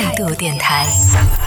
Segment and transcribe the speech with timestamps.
[0.00, 0.86] 态度电台，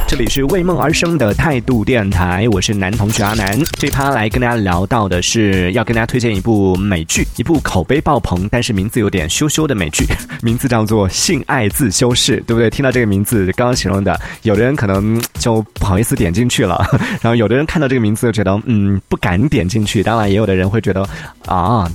[0.07, 3.59] 这里是为梦而生的态度电台，我是男同学阿南。
[3.79, 10.05] 这趴来跟大家聊到的是，要跟大家推荐一部美剧，一部口碑爆棚，但是名字有点羞羞的美剧，
[10.43, 12.70] 名字叫做《性爱自修室》，对不对？
[12.70, 16.80] 听到这个名字，刚刚形容的，有的人可能就不好意思点进去了，
[17.22, 20.04] 然后有的人看到这个名字就觉得，嗯，不敢点进去。
[20.04, 21.04] 当然，也有的人会觉得，
[21.48, 21.90] 啊。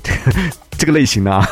[0.79, 1.43] 这个类型呢，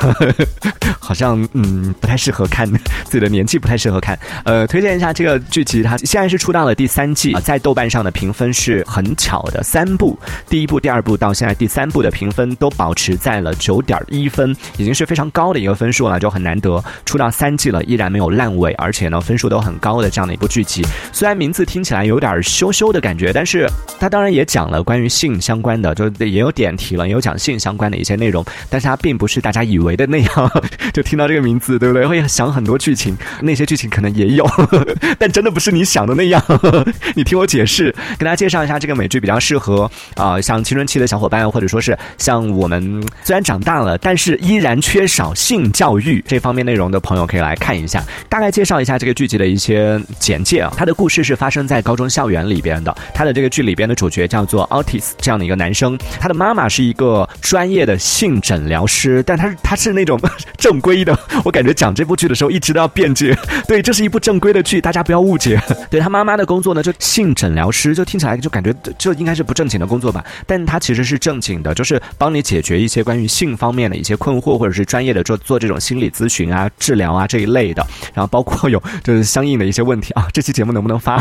[1.01, 2.71] 好像嗯不太适合看，
[3.05, 4.17] 自己的年纪不太适合看。
[4.45, 10.17] 呃，推荐一下这个剧集，它现在是出到了第三季，在豆瓣上的评分是很巧的，三部，
[10.49, 20.87] 第一部、第二部到现在第三部的评分都保持在了九点一分，已经是非常高的一个分数了，就很难得出到三季了依然没有烂尾，而且呢分数都很高的这样的一部剧集。
[21.13, 29.16] 虽然名字听起来有点羞羞的感觉，但是它当然也讲了关于性相关的，就也有点题了，也有讲性相关的一些内容，但是它并。
[29.17, 30.51] 不是大家以为的那样，
[30.93, 32.07] 就听到这个名字，对不对？
[32.07, 34.49] 会想很多剧情，那些剧情可能也有，
[35.19, 36.43] 但真的不是你想的那样。
[37.15, 48.03] 你听我解释，跟大家介绍一下这个美剧，比较适合啊，像青春期的小伙伴，或者说是像我们虽然长大了，但是依然缺少性教育这方面内容的朋友，可以来看一下。
[48.29, 52.95] 大概介绍一下这个剧集的一些简介啊，它的故事是发生在高中校园里边的。
[53.15, 59.06] 它的这个剧里边的主角叫做 Otis 这样的一个男生，他的妈妈是一个专业的性诊疗师。
[59.27, 60.19] 但他是他是那种
[60.59, 63.37] 正规的，我感觉讲这部剧的时候一直都要辩解。
[63.67, 65.61] 对，这是一部正规的剧，大家不要误解。
[65.91, 70.25] 对他妈妈的工作呢，就性诊疗师，就听起来就感觉这应该是不正经的工作吧？
[70.47, 77.87] 但他其实是正经的，就是帮你解决一些关于性方面的一些困惑，或者是专业的做做这种心理咨询啊、治疗啊这一类的。
[78.15, 81.17] 然后包括有就是相应的一些问题啊，这期节目能不能发？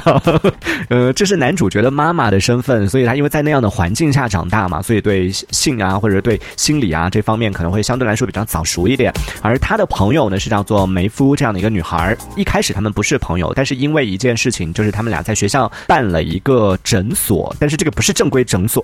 [0.90, 7.86] 呃，这是男主角的妈妈的身份，所以他因为在那样的环境下长大嘛，所以对性啊或者对心理啊这方面可能会。
[7.86, 12.18] 相对来说比较早熟一点，而他的朋友呢是叫做梅夫这样的一个女孩。
[12.36, 18.84] 一开始他们不是朋友，但是因为一件事情，就是他们俩在学校办了一个诊所，但是这个不是正规诊所，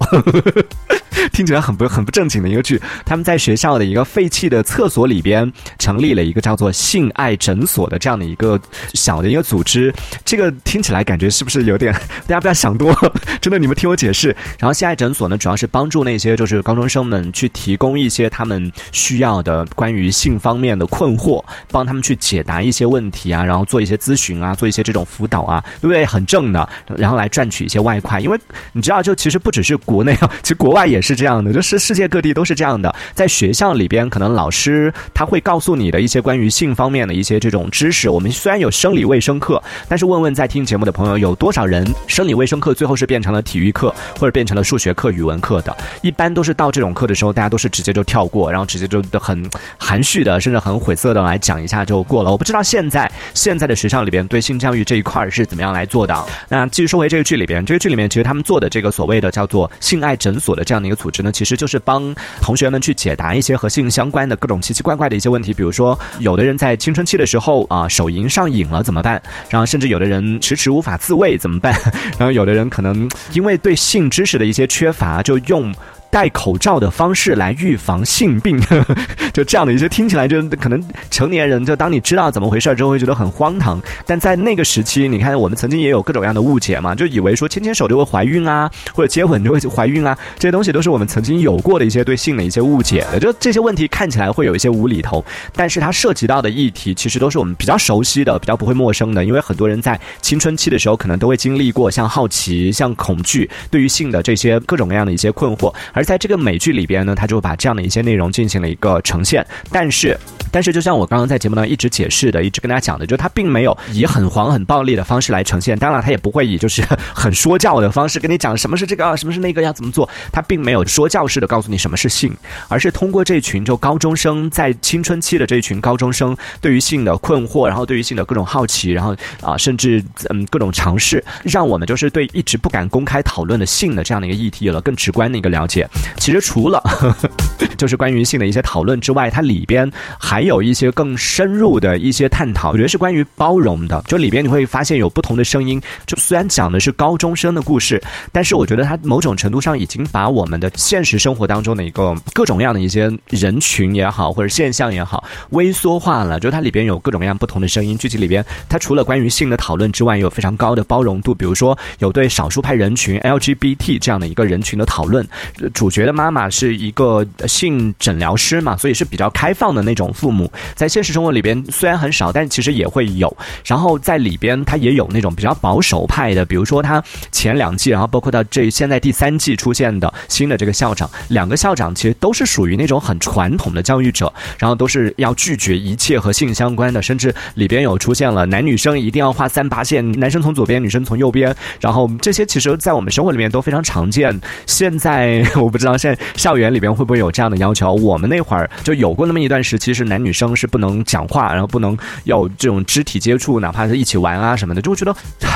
[1.32, 2.82] 听起来很不很不正经的一个剧。
[3.06, 8.60] 他们在学校的一个废弃的厕所里边成立了一个叫做性爱诊所的这样的一个
[8.94, 9.94] 小的一个组织。
[10.24, 11.94] 这个听起来感觉是不是有点？
[12.28, 12.96] 大家不要想多，
[13.42, 14.36] 真的，你们听我解释。
[14.60, 18.72] 然后性爱诊所呢，主要是帮助那些就是高中生们去提供一些他们。
[18.92, 26.06] 需要的关于性方面的困惑，帮他们去解答一些问题啊，然后做一些咨询啊，做一些这种辅导啊，对不对？
[26.06, 28.20] 很正的，然后来赚取一些外快。
[28.20, 28.40] 因为
[28.74, 32.94] 你知道，就其实不只是国内啊，其实国外也是这样的，就是世界各地都是这样的。
[33.16, 38.10] 在学校里边，可能老师他会告诉你的一些关于性方面的一些这种知识。
[38.10, 45.76] 我们虽然有生理卫生课，但是问问在听节目的朋友，有多少人生理卫生课最后是变成了体育课，或者变成了数学课、语文课的？
[46.04, 48.92] 一般都是到这种课的时候，大家都是直接就跳过，然后直接。
[48.92, 52.30] 就很含蓄的，甚至很晦涩的来讲一下就过了。
[52.30, 56.14] 我不知道现在现在的学校里边对性教育这一块是怎么样来做的。
[56.50, 65.52] 那继续说回这个剧里边，这个剧里面其实他们做的这个所谓的叫做性爱诊所的这样的个组织呢，其实就是帮同学们去解答一些和性相关的各种奇奇怪怪的一些问题。
[65.54, 69.20] 比如说，有的人在青春期的时候啊手淫上瘾了怎么办？
[69.50, 71.74] 然后甚至有的人迟迟无法自慰怎么办？
[72.20, 75.74] 然后有的人可能因为对性知识的一些缺乏，就用。
[76.12, 78.60] 戴口罩的方式来预防性病，
[79.34, 93.20] 就这样的一些听起来就可能成年人就当你知道怎么回事之后会觉得很荒唐，但在那个时期，你看我们曾经也有各种各样的误解嘛，就以为说牵牵手就会怀孕啊，或者接吻就会怀孕啊，这些东西都是我们曾经有过的一些对性的一些误解的。
[93.20, 95.24] 就这些问题看起来会有一些无厘头，
[95.56, 105.74] 但是它涉及到的议题其实都是我们比较熟悉的，比较不会陌生的，因为很多人在青春期的时候可能都会经历过像好奇、像恐惧，对于性的这些各种各样的一些困惑。
[106.02, 110.18] 而在这个美剧里边呢，他就把这样的一些内容进行了一个呈现，但是，
[110.52, 122.36] 但是就像我刚刚在节目当中一直解释的，一直跟大家讲的，就是他并没有以很黄很暴力的方式来呈现，当然他也不会以就是很说教的方式跟你讲什么是这个，什么是那个要怎么做，他并没有说教式的告诉你什么是性，
[122.68, 135.88] 而是通过这群就高中生在青春期的这一群高中生对于性的困惑，然后对于性的各种好奇，然后啊，甚至嗯各种尝试，让我们就是对一直不敢公开讨论的性的这样的一个议题有了更直观的一个了解。
[136.18, 136.82] 其实除了
[137.78, 139.90] 就是关于性的一些讨论之外，它里边
[140.20, 142.72] 还有一些更深入的一些探讨。
[142.72, 145.82] 我觉得是关于包容的，就里边你会发现有不同的声音。
[146.06, 148.02] 就虽然讲的是高中生的故事，
[148.32, 156.40] 但是我觉得它某种程度上已经把我们的现实生活当中的一个各种各样的一些人群也好，或者现象也好，微缩化了。
[156.40, 157.98] 就它里边有各种各样不同的声音。
[157.98, 161.34] 具体里边，它除了关于性的讨论之外，也有非常高的包容度。
[161.34, 165.28] 比如说，有对少数派人群 LGBT 这样的一个人群的讨论，
[165.74, 166.12] 主角的。
[166.22, 173.36] 妈妈是一个性诊疗师嘛，所以是比较开放的那种父母，在现实生活里边虽然很少，但其实也会有。
[173.66, 194.40] 然后在里边，他也有那种比较保守派的，比如说他前两季，然后包括到这现在第三季出现的新的这个校长，两个校长其实都是属于那种很传统的教育者，然后都是要拒绝一切和性相关的，甚至里边有出现了男女生一定要画三八线，男生从左边，女生从右边，然后这些其实，在我们生活里面都非常常见。
[194.66, 205.16] 现在 我不知道现在校园里边会不会有这样的要求，我们那会儿就有过那么一段时期，是男女生是不能讲话，然后不能有这种肢体接触，哪怕是一起玩啊什么的，就会觉得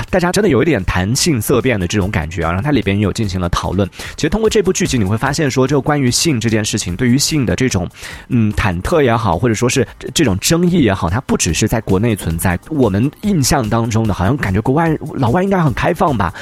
[0.10, 2.50] 大家真的有一点谈性色变的这种感觉啊。
[2.50, 3.90] 然后它里边也有进行了讨论。
[4.16, 7.88] 其实通过这部剧集，你会发现说，就关于性这件事情，对于性的这种
[8.30, 12.58] 嗯忐忑也好，或者说是这种争议也好，它不只是在国内存在。
[12.70, 16.34] 我们印象当中的，好像感觉国外老外应该很开放吧。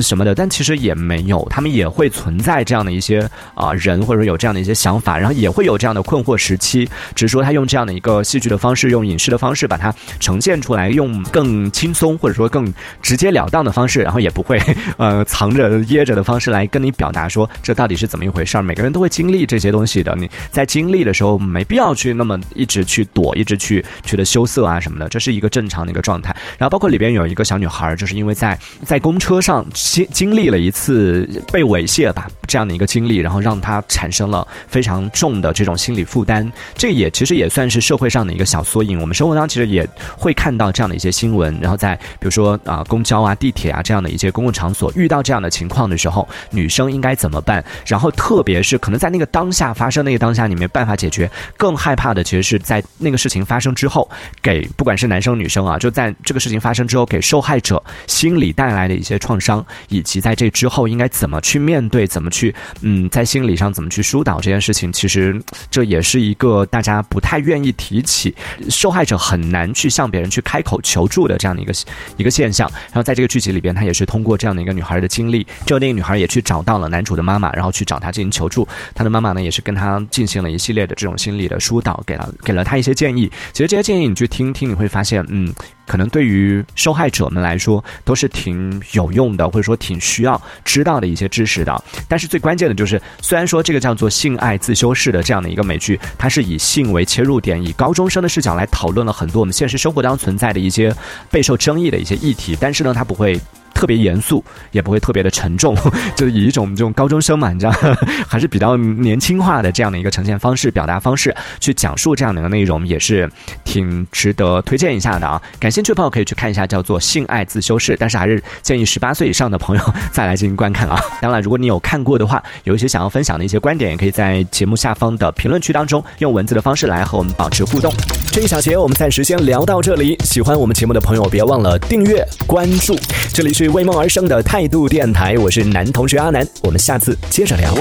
[0.00, 6.88] 什么的，但其实也没有，他们也会存在这样的一些啊人，或者说有这样的一些想法，然后也会有这样的困惑时期。
[7.14, 12.72] 只是说他用这样的一个戏剧的方式，用影视的方式把它呈现出来，用更轻松或者说更
[13.02, 14.60] 直截了当的方式，然后也不会
[14.96, 18.62] 呃藏着掖着的方式来跟你表达说这到底是怎么一回事儿。
[18.62, 26.34] 每个人都会经历这些东西的，你在经历的时候没必要去那么一直去躲，一直去觉得羞涩啊什么的，这是一个正常的一个状态。
[26.56, 29.64] 然后包括里边有一个小女孩，就是因为在在公车上。
[29.82, 36.50] 经经历了一次被猥亵吧这样的一个经历，然后让他产生了非常重的这种心理负担。
[36.74, 39.00] 这也其实也算是社会上的一个小缩影。
[39.00, 39.86] 我们生活当中其实也
[40.16, 41.58] 会看到这样的一些新闻。
[41.60, 47.62] 然后在比如说啊公交啊地铁啊这样的一些公共场所遇到这样的情况的时候，女生应该怎么办？
[47.84, 54.08] 然后特别是可能在那个当下发生那个当下你没办法解决，更害怕的其实是在那个事情发生之后，
[54.40, 59.64] 给不管是男生女生啊，就在这个事情发生之后给受害者心理带来的一些创伤。
[59.88, 65.40] 以及在这之后应该怎么去面对，怎么去嗯，在心理上怎么去疏导这件事情，其实
[65.70, 68.34] 这也是一个大家不太愿意提起，
[68.68, 71.72] 受害者很难去向别人去开口求助的这样的一个
[72.16, 72.70] 一个现象。
[72.86, 78.66] 然后在这个剧集里边，他也是通过这样的一个女孩的经历，就那个女孩也去找到了男主的妈妈，然后去找他进行求助。
[78.94, 83.30] 他的妈妈呢，也是跟他进行了一系列的这种心理的疏导，给了给了他一些建议。
[83.52, 85.52] 其实这些建议你去听听，你会发现，嗯。
[85.92, 91.84] 可能对于受害者们来说都是挺有用的，或者说挺需要知道的一些知识的。
[92.08, 100.96] 但是最关键的就是，虽然说这个叫做“性爱自修室”的这样的一个美剧，它是以性为切入点，以高中生的视角来讨论了很多我们现实生活当中存在的一些
[101.30, 103.38] 备受争议的一些议题，但是呢，它不会。
[103.82, 105.74] 特别严肃，也不会特别的沉重，
[106.14, 107.72] 就是以一种这种高中生嘛，你知道，
[108.28, 113.28] 还是比较年轻化的这样的一个呈现方式、表达方式去讲述这样的一个内容，也是
[113.64, 115.42] 挺值得推荐一下的啊。
[115.58, 119.82] 感兴趣的朋友可以去看一下，叫做《性爱自修室》，但是还是建议十八岁以上的朋友
[120.12, 120.96] 再来进行观看啊。
[121.20, 127.92] 当然，如果你有看过的话，有一些想要分享的一些观点，也可以在节目下方的评论区当中用文字的方式来和我们保持互动。
[128.30, 132.96] 这一小节我们暂时先聊到这里，喜欢我们节目的朋友别忘了订阅关注，
[133.34, 133.71] 这里是。
[133.72, 137.72] 为梦而生的态度电台，我是男同学阿南，我们下次接着聊。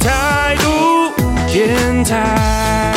[0.00, 1.12] 态度
[1.46, 2.87] 电台。